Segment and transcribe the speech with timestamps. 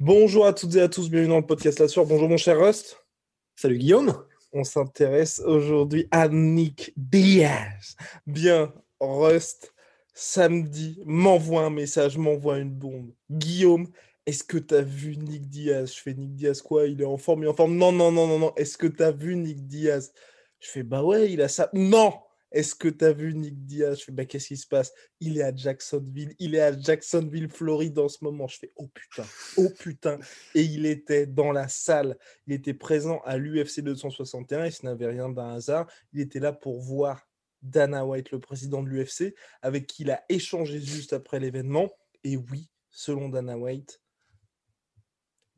[0.00, 2.04] Bonjour à toutes et à tous, bienvenue dans le podcast La Soir.
[2.04, 3.06] Bonjour mon cher Rust.
[3.54, 4.24] Salut Guillaume.
[4.52, 7.94] On s'intéresse aujourd'hui à Nick Diaz.
[8.26, 9.72] Bien, Rust,
[10.12, 13.12] samedi, m'envoie un message, m'envoie une bombe.
[13.30, 13.86] Guillaume,
[14.26, 15.94] est-ce que tu as vu Nick Diaz?
[15.94, 16.88] Je fais Nick Diaz quoi?
[16.88, 17.76] Il est en forme, il est en forme.
[17.76, 18.52] Non, non, non, non, non.
[18.56, 20.12] Est-ce que tu as vu Nick Diaz?
[20.58, 21.70] Je fais bah ouais, il a ça.
[21.72, 22.14] Non
[22.54, 23.98] Est-ce que tu as vu Nick Diaz?
[23.98, 24.92] Je fais bah qu'est-ce qui se passe?
[25.18, 26.34] Il est à Jacksonville.
[26.38, 28.46] Il est à Jacksonville, Floride en ce moment.
[28.46, 29.24] Je fais oh putain,
[29.56, 30.18] oh putain.
[30.54, 32.16] Et il était dans la salle.
[32.46, 35.90] Il était présent à l'UFC 261 et ce n'avait rien d'un hasard.
[36.12, 37.28] Il était là pour voir
[37.60, 41.90] Dana White, le président de l'UFC, avec qui il a échangé juste après l'événement.
[42.22, 44.00] Et oui, selon Dana White,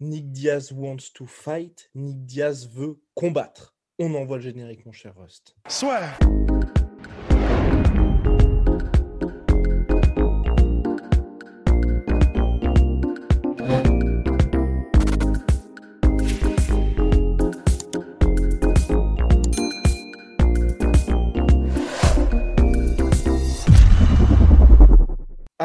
[0.01, 1.91] Nick Diaz wants to fight.
[1.95, 3.77] Nick Diaz veut combattre.
[3.99, 5.57] On envoie le générique, mon cher Rust.
[5.69, 6.19] Soit.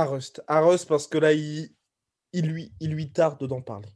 [0.02, 0.44] À Rust.
[0.48, 1.70] À Rust, parce que là, il,
[2.34, 3.90] lui, il lui tarde d'en parler.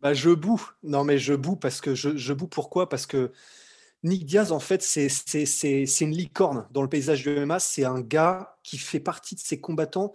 [0.00, 0.62] Bah, je boue.
[0.82, 2.90] Non, mais je boue parce que je, boue pourquoi?
[2.90, 3.32] Parce que
[4.02, 7.58] Nick Diaz, en fait, c'est une licorne dans le paysage du MMA.
[7.60, 10.12] C'est un gars qui fait partie de ces combattants.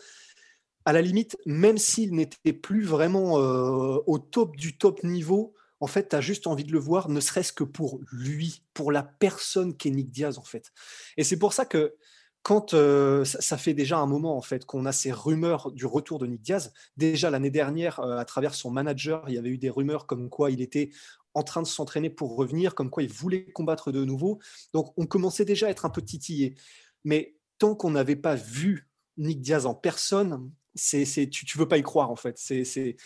[0.86, 5.88] À la limite, même s'il n'était plus vraiment euh, au top du top niveau, en
[5.88, 9.02] fait, tu as juste envie de le voir, ne serait-ce que pour lui, pour la
[9.02, 10.72] personne qu'est Nick Diaz, en fait.
[11.18, 11.96] Et c'est pour ça que
[12.44, 16.18] quand euh, ça, fait déjà un moment, en fait, qu'on a ces rumeurs du retour
[16.18, 19.58] de Nick Diaz, déjà l'année dernière, euh, à travers son manager, il y avait eu
[19.60, 20.90] des rumeurs comme quoi il était
[21.34, 24.40] en train de s'entraîner pour revenir, comme quoi il voulait combattre de nouveau.
[24.74, 26.56] Donc on commençait déjà à être un peu titillé.
[27.04, 31.68] Mais tant qu'on n'avait pas vu Nick Diaz en personne, c'est, c'est, tu, tu veux
[31.68, 32.38] pas y croire en fait.
[32.38, 32.98] C'est, c'est,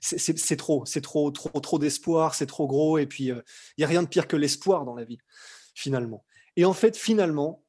[0.00, 2.98] c'est, c'est- trop, c'est trop, trop, trop d'espoir, c'est trop gros.
[2.98, 3.42] Et puis il
[3.78, 5.18] n'y a rien de pire que l'espoir dans la vie,
[5.74, 6.24] finalement.
[6.56, 7.63] Et en fait, finalement,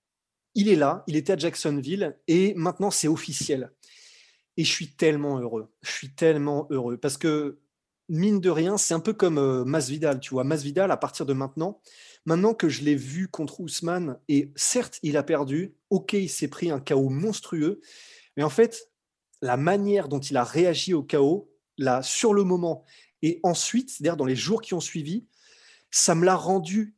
[0.55, 3.71] il est là, il était à Jacksonville et maintenant c'est officiel.
[4.57, 5.69] Et je suis tellement heureux.
[5.81, 7.59] Je suis tellement heureux parce que
[8.09, 10.43] mine de rien, c'est un peu comme euh, Masvidal, tu vois.
[10.43, 11.81] Masvidal, à partir de maintenant,
[12.25, 16.47] maintenant que je l'ai vu contre Ousmane, et certes, il a perdu, ok, il s'est
[16.47, 17.81] pris un chaos monstrueux,
[18.37, 18.91] mais en fait,
[19.41, 22.85] la manière dont il a réagi au chaos, là, sur le moment,
[23.21, 25.25] et ensuite, c'est-à-dire dans les jours qui ont suivi,
[25.91, 26.95] ça me l'a rendu,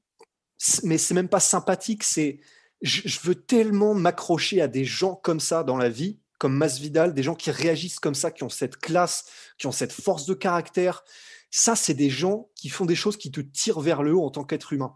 [0.83, 2.39] mais c'est même pas sympathique, c'est,
[2.81, 7.23] je, veux tellement m'accrocher à des gens comme ça dans la vie, comme Masvidal, des
[7.23, 9.25] gens qui réagissent comme ça, qui ont cette classe,
[9.57, 11.03] qui ont cette force de caractère.
[11.49, 14.29] Ça, c'est des gens qui font des choses qui te tirent vers le haut en
[14.29, 14.93] tant qu'être humain.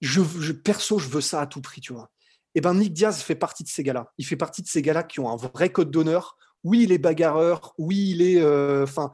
[0.00, 2.10] Je, perso, je veux ça à tout prix, tu vois.
[2.54, 4.12] Et ben Nick Diaz fait partie de ces gars-là.
[4.16, 6.36] Il fait partie de ces gars-là qui ont un vrai code d'honneur.
[6.64, 7.74] Oui, il est bagarreur.
[7.78, 8.40] Oui, il est.
[8.40, 9.12] euh, Enfin,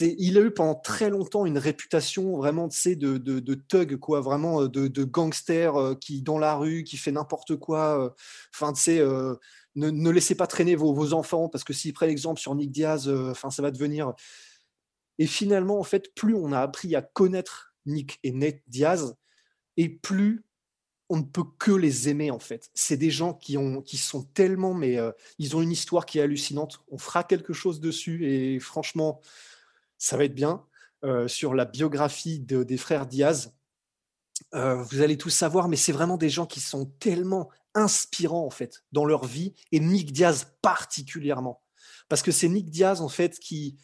[0.00, 4.62] il a eu pendant très longtemps une réputation vraiment, de, de, de thug, quoi, vraiment
[4.62, 8.14] euh, de, de gangster euh, qui dans la rue, qui fait n'importe quoi.
[8.54, 8.72] Enfin,
[9.76, 13.50] ne, laissez pas traîner vos, enfants parce que s'ils prennent l'exemple sur Nick Diaz, enfin,
[13.50, 14.12] ça va devenir.
[15.18, 19.14] Et finalement, en fait, plus on a appris à connaître Nick et Nate Diaz,
[19.76, 20.44] et plus
[21.10, 22.70] on ne peut que les aimer en fait.
[22.74, 26.22] C'est des gens qui, ont, sont tellement, mais euh, ils ont une histoire qui est
[26.22, 26.80] hallucinante.
[26.88, 29.20] On fera quelque chose dessus et franchement,
[29.98, 30.64] ça va être bien.
[31.04, 33.52] euh, sur la biographie de- des frères Diaz,
[34.54, 38.50] Euh, vous allez tous savoir, mais c'est vraiment des gens qui sont tellement inspirants en
[38.50, 41.62] fait dans leur vie et Nick Diaz particulièrement.
[42.08, 43.76] Parce que c'est Nick Diaz en fait qui,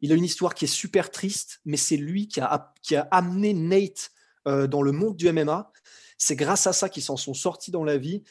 [0.00, 2.72] il a une histoire qui est super triste, mais c'est lui qui a,
[3.10, 4.10] amené Nate
[4.46, 5.70] dans le monde du MMA.
[6.18, 8.22] C'est grâce à ça qu'ils s'en sont sortis dans la vie.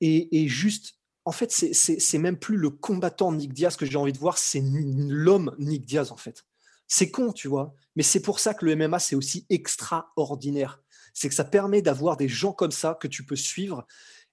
[0.00, 4.12] Et, et juste, en fait, c'est- même plus le combattant Nick Diaz que j'ai envie
[4.12, 6.44] de voir, c'est l'homme Nick Diaz, en fait.
[6.88, 10.82] C'est con, tu vois, mais c'est pour ça que le MMA, c'est aussi extraordinaire.
[11.14, 13.86] C'est que ça permet d'avoir des gens comme ça que tu peux suivre.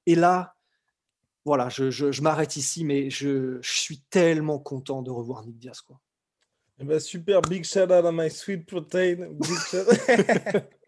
[0.05, 0.55] Et là,
[1.45, 5.57] voilà, je, je- je m'arrête ici, mais je, je suis tellement content de revoir Nick
[5.59, 5.99] Diaz, quoi.
[6.79, 9.27] Eh ben, super, big shout out à my sweet protein.
[9.31, 9.85] Big shout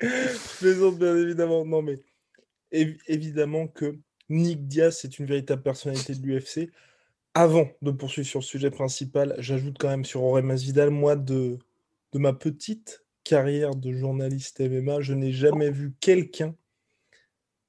[0.62, 1.64] Bien évidemment.
[1.64, 1.96] Non, mais
[2.72, 3.98] évi- évidemment que
[4.28, 6.70] Nick Diaz, c'est une véritable personnalité de l'UFC.
[7.34, 11.58] avant de poursuivre sur le sujet principal, j'ajoute quand même sur Auré Masvidal, moi, de,
[12.12, 16.54] de ma petite carrière de journaliste MMA, je n'ai jamais vu quelqu'un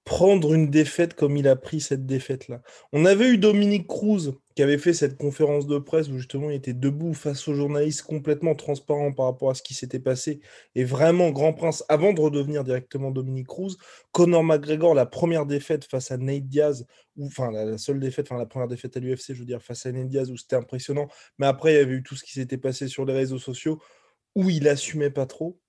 [0.04, 2.62] prendre une défaite comme il a pris cette défaite-là.
[2.92, 6.56] On avait eu Dominique Cruz qui avait fait cette conférence de presse où justement il
[6.56, 10.42] était debout face aux journalistes complètement transparent par rapport à ce qui s'était passé.
[10.76, 13.78] Et vraiment, Grand Prince, avant de redevenir directement Dominique Cruz,
[14.12, 18.40] Conor McGregor, la première défaite face à Nate Diaz, ou enfin la, seule défaite, enfin
[18.40, 21.08] la première défaite à l'UFC, je veux dire, face à Nate Diaz, où c'était impressionnant.
[21.38, 23.80] Mais après, il y avait eu tout ce qui s'était passé sur les réseaux sociaux
[24.36, 25.60] où il assumait pas trop.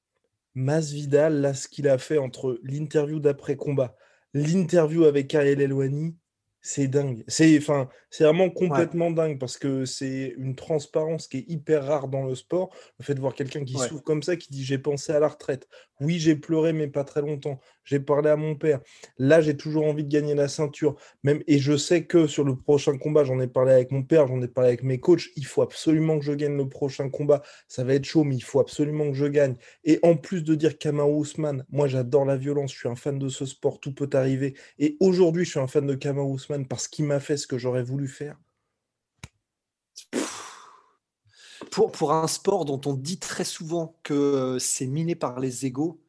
[0.55, 3.95] Masvidal, là, ce qu'il a fait entre l'interview d'après-combat,
[4.35, 6.17] l'interview avec Ariel Elwani,
[6.63, 7.25] c'est dingue.
[7.27, 12.07] C'est enfin, c'est vraiment complètement dingue parce que c'est une transparence qui est hyper rare
[12.07, 12.71] dans le sport.
[13.01, 15.29] Le fait de voir quelqu'un qui souffre comme ça, qui dit j'ai pensé à la
[15.29, 15.69] retraite.
[16.01, 17.61] Oui, j'ai pleuré, mais pas très longtemps.
[17.85, 18.81] J'ai parlé à mon père.
[19.19, 20.97] Là, j'ai toujours envie de gagner la ceinture.
[21.25, 24.27] Même et je sais que sur le prochain combat, j'en ai parlé avec mon père,
[24.29, 25.29] j'en ai parlé avec mes coachs.
[25.37, 27.43] Il faut absolument que je gagne le prochain combat.
[27.67, 29.57] Ça va être chaud, mais il faut absolument que je gagne.
[29.85, 32.73] Et en plus de dire Kamau Ousmane, moi j'adore la violence.
[32.73, 33.81] Je suis un fan de ce sport.
[33.81, 34.55] Tout peut arriver.
[34.79, 37.59] Et aujourd'hui, je suis un fan de Kamau Ousmane parce qu'il m'a fait ce que
[37.59, 38.39] j'aurais voulu faire.
[41.71, 46.03] Pour, un sport dont on dit très souvent que c'est miné par les égaux,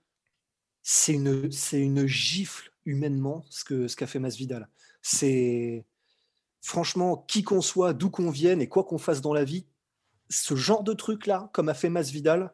[0.81, 4.67] c'est une, gifle humainement ce, que, ce qu'a fait Masvidal.
[5.01, 5.85] C'est
[6.61, 9.65] franchement, qui qu'on soit, d'où qu'on vienne et quoi qu'on fasse dans la vie,
[10.29, 12.51] ce genre de truc-là, comme a fait Masvidal,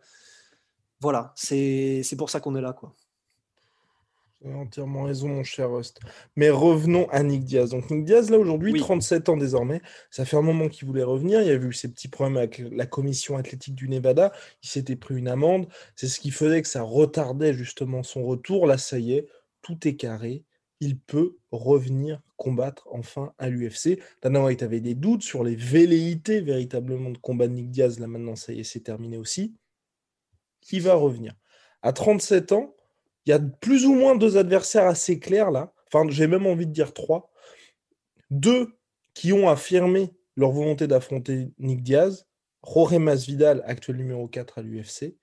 [1.00, 2.74] voilà, c'est, c'est pour ça qu'on est là.
[2.74, 2.96] quoi
[4.46, 6.00] entièrement raison, mon cher Rust.
[6.36, 7.72] Mais revenons à Nick Diaz.
[7.72, 9.82] Donc, Nick Diaz, là, aujourd'hui, 37 ans désormais.
[10.12, 11.42] Ça fait un moment qu'il voulait revenir.
[11.42, 14.32] Il y a eu ces petits problèmes avec la commission athlétique du Nevada.
[14.64, 15.68] Il s'était pris une amende.
[15.96, 18.66] C'est ce qui faisait que ça retardait justement son retour.
[18.66, 19.28] Là, ça y est,
[19.62, 20.44] tout est carré.
[20.80, 24.02] Il peut revenir combattre enfin à l'UFC.
[24.22, 28.00] Dana White avait des doutes sur les velléités véritablement de combat de Nick Diaz.
[28.00, 29.54] Là, maintenant, ça y est, c'est terminé aussi.
[30.62, 31.36] Qui va revenir
[31.82, 32.76] À 37 ans,
[33.30, 35.72] il y a plus ou moins deux adversaires assez clairs là.
[35.94, 37.32] Enfin, j'ai même envie de dire trois.
[38.32, 38.74] Deux
[39.14, 42.26] qui ont affirmé leur volonté d'affronter Nick Diaz,
[42.66, 45.16] Jorge Masvidal, actuel numéro 4 à l'UFC,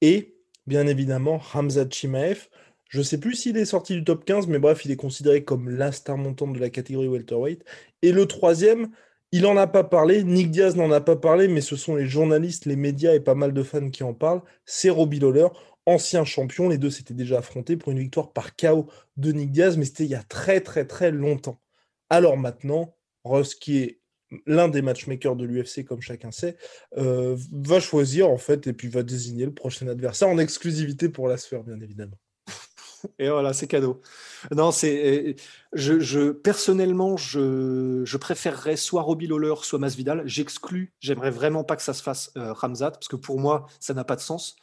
[0.00, 0.36] et
[0.68, 2.46] bien évidemment Hamza Chimaev.
[2.88, 5.42] Je ne sais plus s'il est sorti du top 15, mais bref, il est considéré
[5.42, 7.64] comme la star montante de la catégorie welterweight.
[8.02, 8.90] Et le troisième,
[9.32, 12.06] il n'en a pas parlé, Nick Diaz n'en a pas parlé, mais ce sont les
[12.06, 14.42] journalistes, les médias et pas mal de fans qui en parlent.
[14.64, 15.46] C'est Robbie Lawler
[15.86, 16.68] ancien champion.
[16.68, 20.04] Les deux s'étaient déjà affrontés pour une victoire par KO de Nick Diaz, mais c'était
[20.04, 21.60] il y a très très très longtemps.
[22.08, 24.00] Alors maintenant, Ross, qui est
[24.46, 26.56] l'un des matchmakers de l'UFC, comme chacun sait,
[26.98, 31.28] euh, va choisir en fait et puis va désigner le prochain adversaire en exclusivité pour
[31.28, 32.16] la sphère, bien évidemment.
[33.18, 34.00] Et voilà, c'est cadeau.
[34.54, 35.36] Non, c'est.
[35.72, 40.22] Je, je, personnellement, je, je préférerais soit Robbie Lawler, soit Masvidal.
[40.26, 40.92] J'exclus.
[41.00, 44.04] J'aimerais vraiment pas que ça se fasse euh, Ramzat, parce que pour moi, ça n'a
[44.04, 44.56] pas de sens.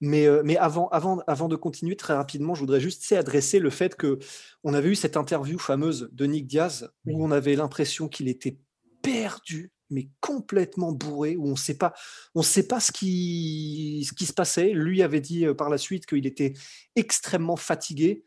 [0.00, 3.70] Mais, euh, mais avant, avant, avant de continuer très rapidement, je voudrais juste adresser le
[3.70, 4.18] fait que
[4.62, 8.58] on avait eu cette interview fameuse de Nick Diaz où on avait l'impression qu'il était
[9.02, 11.94] perdu, mais complètement bourré, où on sait pas,
[12.34, 14.70] on sait pas ce qui, ce qui se passait.
[14.70, 16.54] Lui avait dit euh, par la suite qu'il était
[16.94, 18.24] extrêmement fatigué.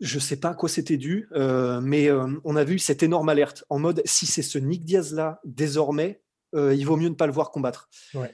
[0.00, 3.64] Je sais pas à quoi c'était dû, euh, mais on a vu cette énorme alerte
[3.70, 6.20] en mode si c'est ce Nick Diaz là désormais,
[6.54, 7.88] il vaut mieux ne pas le voir combattre.
[8.12, 8.32] Ouais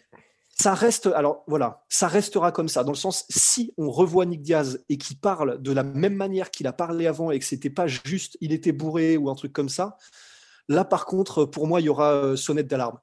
[0.60, 4.42] ça reste, alors voilà, ça restera comme ça, dans le sens, si on revoit Nick
[4.42, 7.70] Diaz et qu'il parle de la même manière qu'il a parlé avant et que c'était
[7.70, 9.96] pas juste, il était bourré ou un truc comme ça,
[10.68, 12.98] là par contre, pour moi, il y aura euh, sonnette d'alarme.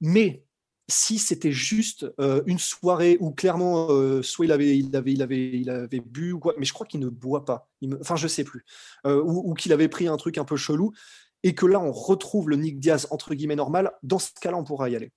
[0.00, 0.44] Mais
[0.90, 5.22] si c'était juste euh, une soirée où clairement, euh, soit il avait, il avait, il
[5.22, 7.68] avait, il avait bu ou quoi, mais je crois qu'il ne boit pas.
[8.00, 8.64] Enfin, je sais plus,
[9.04, 10.92] ou, ou qu'il avait pris un truc un peu chelou
[11.42, 13.92] et que là on retrouve le Nick Diaz entre guillemets normal.
[14.02, 15.12] Dans ce cas-là, on pourra y aller.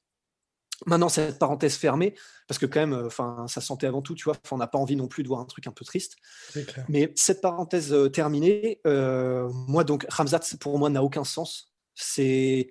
[0.87, 2.15] Maintenant, cette parenthèse fermée,
[2.47, 4.79] parce que quand même, euh, enfin, ça sentait avant tout, tu vois, on n'a pas
[4.79, 6.15] envie non plus de voir un truc un peu triste.
[6.89, 11.70] Mais cette parenthèse euh, terminée, euh, moi donc, Ramzat, pour moi, n'a aucun sens.
[11.95, 12.69] C'est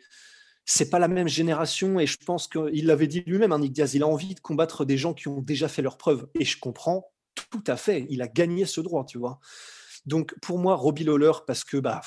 [0.64, 3.94] c'est pas la même génération et je pense qu'il l'avait dit lui-même, hein, Nick Diaz,
[3.94, 6.60] il a envie de combattre des gens qui ont déjà fait leurs preuves et je
[6.60, 7.10] comprends
[7.50, 8.06] tout à fait.
[8.08, 9.40] Il a gagné ce droit, tu vois.
[10.06, 12.00] Donc pour moi, Robbie Lawler, parce que bah,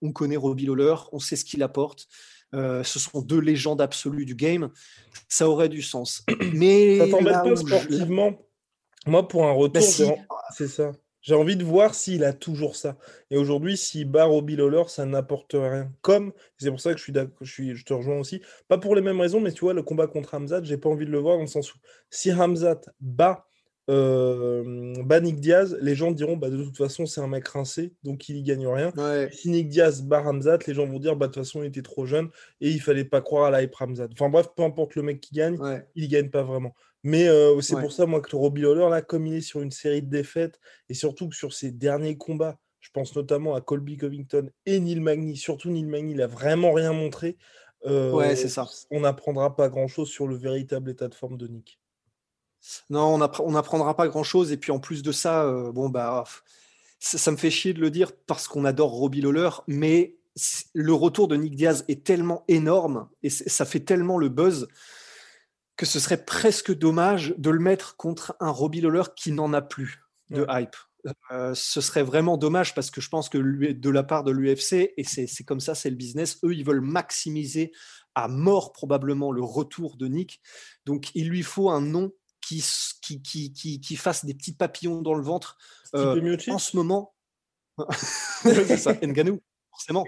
[0.00, 2.08] on connaît Robbie Lawler, on sait ce qu'il apporte.
[2.54, 4.70] Euh, ce sont deux légendes absolues du game,
[5.28, 6.24] ça aurait du sens.
[6.54, 8.32] Mais ça t'embête pas sportivement?
[9.06, 10.92] Moi, pour un retour, bah, c'est ça.
[11.22, 12.96] J'ai envie de voir s'il a toujours ça.
[13.30, 15.92] Et aujourd'hui, s'il bat Robbie Lawler, ça n'apporte rien.
[16.00, 17.12] Comme, c'est pour ça que je suis,
[17.42, 18.40] je suis je te rejoins aussi.
[18.68, 21.06] Pas pour les mêmes raisons, mais tu vois, le combat contre Hamzat, j'ai pas envie
[21.06, 23.44] de le voir dans le sens où si Hamzat bat
[23.90, 27.92] euh, bah, Nick Diaz, les gens diront bah, de toute façon c'est un mec rincé,
[28.04, 28.92] donc il y gagne rien.
[28.96, 29.28] Ouais.
[29.32, 31.82] Si Nick Diaz bat Ramzat, les gens vont dire bah, de toute façon il était
[31.82, 32.28] trop jeune
[32.60, 34.08] et il fallait pas croire à la hype Ramzat.
[34.12, 35.84] Enfin bref, peu importe le mec qui gagne, Ouais.
[35.96, 36.74] il gagne pas vraiment.
[37.02, 37.82] Mais euh, c'est Ouais.
[37.82, 40.60] pour ça moi que Robbie Lawler là, comme il est sur une série de défaites
[40.88, 45.00] et surtout que sur ses derniers combats, je pense notamment à Colby Covington et Neil
[45.00, 47.36] Magny, surtout Neil Magny, il a vraiment rien montré.
[47.86, 48.68] euh, Ouais, c'est ça.
[48.90, 51.78] On n'apprendra pas grand chose sur le véritable état de forme de Nick.
[52.90, 54.52] Non, on appre- on n'apprendra pas grand-chose.
[54.52, 56.24] Et puis en plus de ça, euh, bon bah,
[56.98, 60.16] ça, ça me fait chier de le dire parce qu'on adore Robbie Lawler, mais
[60.74, 64.68] le retour de Nick Diaz est tellement énorme et ça fait tellement le buzz
[65.80, 69.62] que ce serait presque dommage de le mettre contre un Robbie Lawler qui n'en a
[69.62, 70.76] plus de hype.
[71.30, 74.30] Euh, ce serait vraiment dommage parce que je pense que lui- de la part de
[74.30, 77.72] l'UFC, et c'est comme ça, c'est le business, eux, ils veulent maximiser
[78.14, 80.42] à mort probablement le retour de Nick.
[80.84, 82.62] Donc il lui faut un nom qui,
[83.00, 85.56] qui, qui, qui, qui fasse des petits papillons dans le ventre.
[85.94, 87.14] Euh, en ce moment,
[88.42, 90.04] c'est ça, Ngannou, forcément.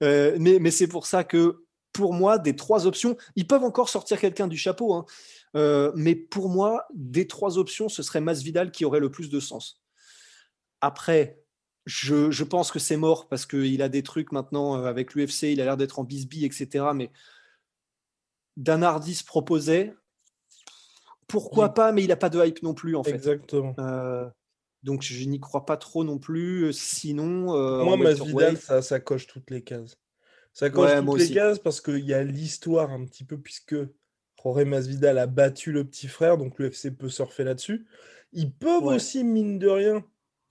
[0.00, 1.64] Euh, mais mais c'est pour ça que
[1.98, 5.04] pour moi, des trois options, ils peuvent encore sortir quelqu'un du chapeau, hein.
[5.56, 9.40] Euh, mais pour moi, des trois options, ce serait Masvidal qui aurait le plus de
[9.40, 9.82] sens.
[10.80, 11.42] Après,
[11.86, 15.44] je, je pense que c'est mort parce qu'il a des trucs maintenant euh, avec l'UFC,
[15.44, 16.84] il a l'air d'être en bisbille, etc.
[16.94, 17.10] Mais
[18.56, 19.92] Dan Hardy se proposait.
[21.26, 21.72] Pourquoi Oui.
[21.74, 23.14] pas, mais il n'a pas de hype non plus, en fait.
[23.14, 23.74] Exactement.
[23.80, 24.28] Euh,
[24.84, 26.72] donc je n'y crois pas trop non plus.
[26.72, 29.98] Sinon, euh, Moi, Masvidal, ça, ça coche toutes les cases.
[30.58, 31.34] Ça coche Ouais, toutes les aussi.
[31.34, 33.76] cases parce qu'il y a l'histoire un petit peu, puisque
[34.42, 37.86] Jorge Masvidal a battu le petit frère, donc l'UFC peut surfer là-dessus.
[38.32, 38.96] Ils peuvent Ouais.
[38.96, 40.04] aussi, mine de rien,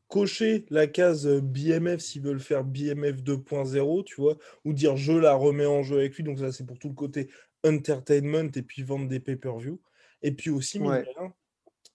[0.08, 5.34] cocher la case BMF s'ils veulent faire BMF 2.0, tu vois, ou dire je la
[5.34, 6.24] remets en jeu avec lui.
[6.24, 7.30] Donc ça, c'est pour tout le côté
[7.66, 9.82] entertainment et puis vendre des pay-per-view.
[10.22, 11.04] Et puis aussi, mine Ouais.
[11.04, 11.34] de rien,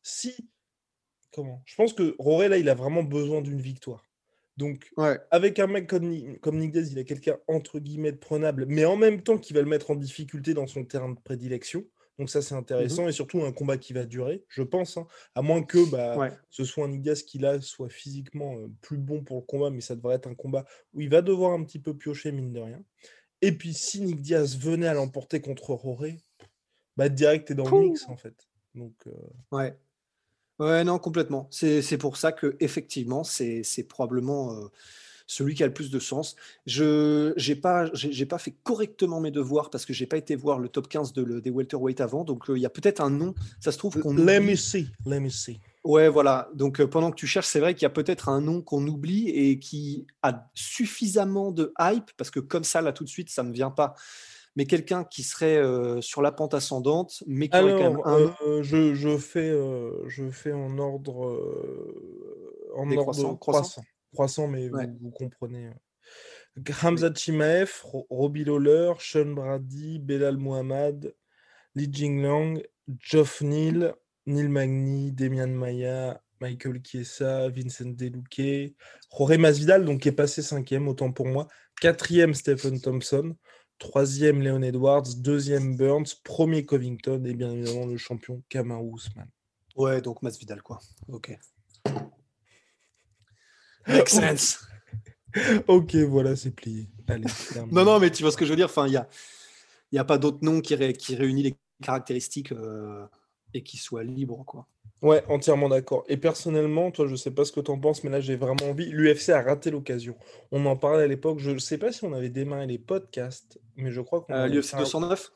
[0.02, 0.50] si...
[1.33, 1.62] Comment?
[1.64, 4.04] Je pense que Roré, là, il a vraiment besoin d'une victoire.
[4.56, 8.18] Donc, Ouais, avec un mec comme, comme Nick Diaz, il a quelqu'un entre guillemets de
[8.18, 11.18] prenable, mais en même temps qui va le mettre en difficulté dans son terrain de
[11.18, 11.85] prédilection.
[12.18, 13.09] Donc ça, Mmh c'est intéressant.
[13.09, 14.99] Et surtout, un combat qui va durer, je pense.
[14.99, 15.06] hein.
[15.35, 16.30] à moins que bah, ouais.
[16.50, 19.71] ce soit un Nick Diaz qui, là, soit physiquement euh, plus bon pour le combat,
[19.71, 22.52] mais ça devrait être un combat où il va devoir un petit peu piocher, mine
[22.52, 22.85] de rien.
[23.40, 26.18] Et puis, si Nick Diaz venait à l'emporter contre Roré,
[26.99, 28.47] bah, direct, t'es dans le mix, en fait.
[28.75, 29.12] Donc, euh,
[29.50, 29.75] Ouais.
[30.59, 31.49] Ouais, non, complètement.
[31.50, 34.66] C'est pour ça que effectivement, c'est probablement euh,
[35.26, 36.37] celui qui a le plus de sens.
[36.66, 40.59] Je j'ai pas j'ai pas fait correctement mes devoirs parce que j'ai pas été voir
[40.59, 42.25] le top 15 de le- des welterweight avant.
[42.25, 43.35] Donc euh, il y a peut-être un nom.
[43.61, 45.59] Ça se trouve qu'on let me see, let me see.
[45.85, 46.49] Ouais, voilà.
[46.54, 48.87] Donc euh, pendant que tu cherches, c'est vrai qu'il y a peut-être un nom qu'on
[48.87, 53.30] oublie et qui a suffisamment de hype parce que comme ça là tout de suite,
[53.30, 53.94] ça me vient pas.
[54.56, 58.35] Mais quelqu'un qui serait euh, sur la pente ascendante, mais qui aurait quand même un
[58.47, 61.32] euh, je, je fais, euh, je fais en ordre,
[62.75, 63.82] en ordre croissant croissant.
[64.12, 64.87] Croissant, mais Ouais.
[64.87, 65.68] vous, vous comprenez.
[65.68, 66.73] euh.
[66.82, 71.14] Hamza Chimaev, Ro- Robbie Lawler, Sean Brady, Belal Muhammad,
[71.75, 72.61] Li Jingliang,
[73.00, 73.94] Geoff Neal,
[74.26, 78.75] Neil Magny, Demian Maya, Michael Chiesa, Vincent Deluque,
[79.11, 81.49] Jorge Masvidal, donc qui est passé cinquième, autant pour moi.
[81.80, 83.35] Quatrième, Stephen Thompson.
[83.82, 85.02] Troisième, Leon Edwards.
[85.16, 86.04] Deuxième, Burns.
[86.22, 87.24] Premier, Covington.
[87.24, 89.26] Et bien évidemment, le champion, Kamaru Usman.
[89.74, 90.78] Ouais, donc Masvidal, quoi.
[91.08, 91.36] Ok.
[93.88, 94.64] Makes sense.
[95.66, 96.88] ok, voilà, c'est plié.
[97.08, 97.24] Allez.
[97.72, 98.66] Non, non, mais tu vois ce que je veux dire.
[98.66, 99.08] Enfin, il n'y a,
[99.90, 103.04] y a pas d'autre nom qui, ré- qui réunit les caractéristiques euh,
[103.52, 104.68] et qui soit libre, quoi.
[105.02, 106.04] Ouais, entièrement d'accord.
[106.09, 108.71] Et personnellement, toi, je sais pas ce que tu en penses, mais là, j'ai vraiment
[108.71, 108.87] envie.
[108.87, 110.16] L'UFC a raté l'occasion.
[110.52, 111.40] On en parlait à l'époque.
[111.40, 114.47] Je ne sais pas si on avait démarré les podcasts, mais je crois qu'on Euh,
[114.47, 115.32] L'UFC fait un- 209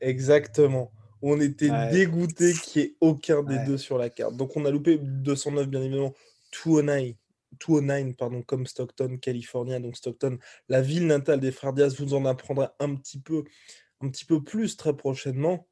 [0.00, 0.92] Exactement.
[1.22, 1.90] On était Ouais.
[1.90, 3.64] dégoûté qu'il n'y ait aucun des Ouais.
[3.64, 4.36] deux sur la carte.
[4.36, 6.12] Donc, on a loupé 209, bien évidemment.
[6.52, 7.14] 209,
[7.58, 9.80] 209 pardon, comme Stockton, California.
[9.80, 13.44] Donc, Stockton, la ville natale des frères Diaz, vous en apprendrez un petit peu,
[14.02, 15.66] un petit peu plus très prochainement.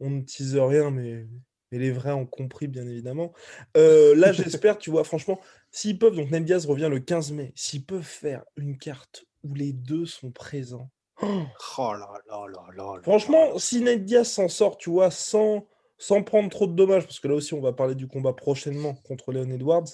[0.00, 1.26] On ne tease rien, mais,
[1.72, 3.32] mais les vrais ont compris, bien évidemment.
[3.76, 7.52] Euh, là, j'espère, tu vois, franchement, s'ils peuvent, donc Ned Diaz revient le 15 mai,
[7.56, 10.90] s'ils peuvent faire une carte où les deux sont présents.
[11.22, 11.42] Oh
[11.78, 15.66] Oh là là là là là Franchement, si Nate Diaz s'en sort, tu vois, sans,
[15.98, 18.94] sans prendre trop de dommages, parce que là aussi, on va parler du combat prochainement
[18.94, 19.88] contre Leon Edwards,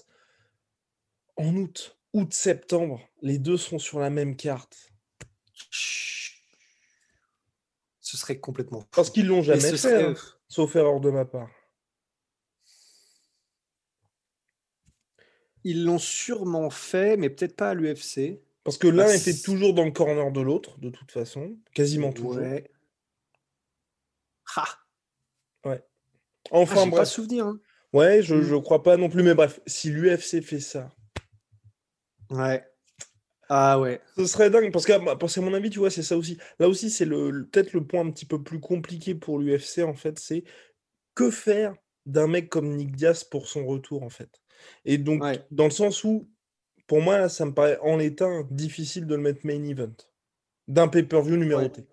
[1.36, 4.90] en août, août-septembre, les deux sont sur la même carte.
[8.00, 8.86] Ce serait complètement fou.
[8.92, 10.14] Parce qu'ils l'ont jamais fait, serait- hein,
[10.48, 11.50] sauf erreur de ma part.
[15.68, 18.40] Ils l'ont sûrement fait, mais peut-être pas à l'UFC.
[18.64, 22.10] Parce que l'un Bah, était toujours dans le corner de l'autre, de toute façon, quasiment
[22.10, 22.36] toujours.
[22.36, 22.70] Ouais.
[24.56, 24.64] Ah,
[26.50, 27.08] Enfin, ah, pas bref.
[27.08, 27.46] souvenir.
[27.46, 27.60] hein.
[27.92, 28.42] Ouais, je, Mm.
[28.42, 30.90] je crois pas non plus, mais bref, si l'UFC fait ça,
[32.30, 32.64] Ouais.
[33.50, 34.00] Ah ouais.
[34.16, 36.38] ce serait dingue, parce qu'à parce qu'à mon avis, tu vois, c'est ça aussi.
[36.58, 39.94] Là aussi, c'est le- peut-être le point un petit peu plus compliqué pour l'UFC, en
[39.94, 40.44] fait, c'est
[41.14, 41.74] que faire
[42.06, 44.30] d'un mec comme Nick Diaz pour son retour, en fait?
[44.84, 45.44] Et donc, Ouais.
[45.50, 46.28] dans le sens où,
[46.86, 49.92] pour moi, ça me paraît en l'état difficile de le mettre main event
[50.66, 51.84] d'un pay-per-view numéroté.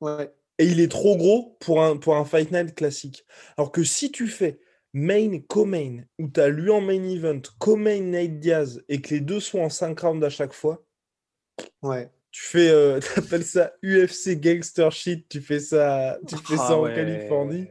[0.00, 0.30] Ouais.
[0.58, 3.24] Et il est trop gros pour un, pour un Fight Night classique.
[3.58, 4.58] Alors que si tu fais
[4.94, 9.20] main co-main, où tu as lui en main event, co-main Nate Diaz, et que les
[9.20, 10.82] deux sont en 5 rounds à chaque fois,
[11.82, 12.10] Ouais.
[12.30, 13.00] tu fais, euh,
[13.40, 16.94] t'appelles ça UFC gangster shit, tu fais ça, tu fais ça Ah en ouais.
[16.94, 17.66] Californie.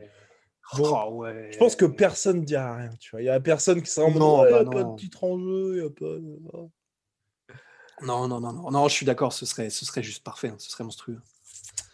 [0.77, 1.49] Bon, ouais.
[1.51, 3.21] Je pense que personne ne dira rien, tu vois.
[3.21, 5.37] Il y a personne qui sera en mode, y bah a pas de titre en
[5.39, 6.39] jeu, y a pas de...
[6.53, 6.71] oh.
[8.01, 10.55] Non, non, non, non, non, je suis d'accord, ce serait, ce serait juste parfait, hein,
[10.57, 11.19] ce serait monstrueux.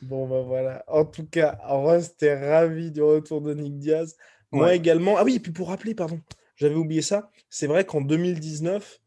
[0.02, 0.84] Bon, bah voilà.
[0.88, 4.16] En tout cas, Rust est ravi du retour de Nick Diaz.
[4.52, 4.78] Moi Ouais.
[4.78, 5.18] également.
[5.18, 6.20] Ah oui, et puis pour rappeler, pardon,
[6.56, 7.30] j'avais oublié ça.
[7.50, 9.00] C'est vrai qu'en 2019,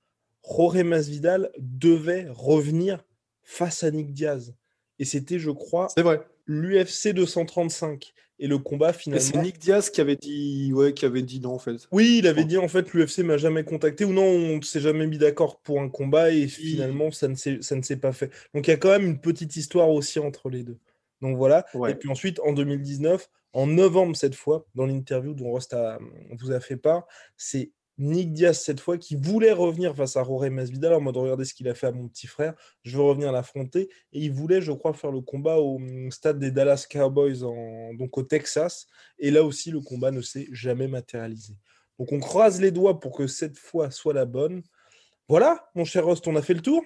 [0.45, 3.05] Jorge Masvidal devait revenir
[3.43, 4.55] face à Nick Diaz.
[4.99, 6.25] Et c'était, je crois, C'est vrai.
[6.47, 8.13] l'UFC 235.
[8.41, 9.25] Et le combat, finalement.
[9.25, 11.77] c'est Nick Diaz qui avait dit, ouais, qui avait dit non en fait.
[11.93, 14.81] Oui, il avait dit en fait l'UFC m'a jamais contacté ou non, on ne s'est
[14.81, 18.13] jamais mis d'accord pour un combat et finalement ça ne s'est ça ne s'est pas
[18.13, 18.31] fait.
[18.53, 20.79] Donc il y a quand même une petite histoire aussi entre les deux.
[21.21, 21.65] Donc voilà.
[21.93, 26.01] Et puis ensuite en 2019, en novembre cette fois, dans l'interview dont Rost a-
[26.37, 30.49] vous a fait part, c'est Nick Diaz cette fois qui voulait revenir face à Jorge
[30.49, 33.31] Masvidal en mode regardez ce qu'il a fait à mon petit frère, je veux revenir
[33.31, 37.45] l'affronter et il voulait je crois faire le combat au hum, stade des Dallas Cowboys
[37.45, 38.87] en, donc au Texas
[39.19, 41.55] et là aussi le combat ne s'est jamais matérialisé.
[41.99, 44.63] Donc on croise les doigts pour que cette fois soit la bonne.
[45.29, 46.83] Voilà, mon cher Rost, on a fait le tour?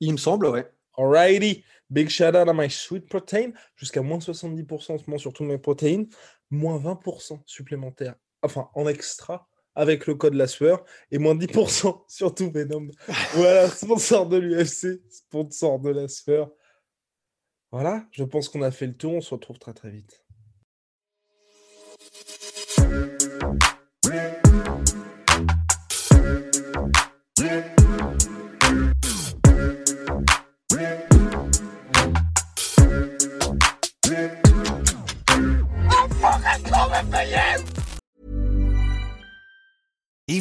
[0.00, 0.68] Il me semble, ouais.
[0.96, 5.32] Alrighty, big shout out à my sweet protein, jusqu'à moins 70% en ce moment sur
[5.32, 6.08] toutes mes protéines,
[6.50, 12.34] moins 20% supplémentaires, enfin en extra avec le code la sueur, et moins 10% sur
[12.34, 12.88] tout Venom.
[13.34, 16.50] Voilà, sponsor de l'UFC, sponsor de la sueur.
[17.70, 20.22] Voilà, je pense qu'on a fait le tour, on se retrouve très très vite.